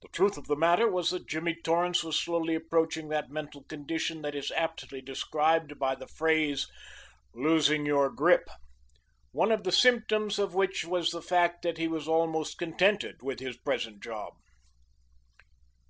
The 0.00 0.08
truth 0.08 0.38
of 0.38 0.46
the 0.46 0.56
matter 0.56 0.90
was 0.90 1.10
that 1.10 1.26
Jimmy 1.28 1.54
Torrance 1.54 2.02
was 2.02 2.18
slowly 2.18 2.54
approaching 2.54 3.10
that 3.10 3.28
mental 3.28 3.62
condition 3.64 4.22
that 4.22 4.34
is 4.34 4.50
aptly 4.52 5.02
described 5.02 5.78
by 5.78 5.94
the 5.94 6.06
phrase, 6.06 6.66
"losing 7.34 7.84
your 7.84 8.08
grip," 8.08 8.48
one 9.30 9.52
of 9.52 9.64
the 9.64 9.70
symptoms 9.70 10.38
of 10.38 10.54
which 10.54 10.86
was 10.86 11.10
the 11.10 11.20
fact 11.20 11.60
that 11.60 11.76
he 11.76 11.88
was 11.88 12.08
almost 12.08 12.56
contented 12.56 13.16
with 13.22 13.38
his 13.38 13.58
present 13.58 14.02
job. 14.02 14.32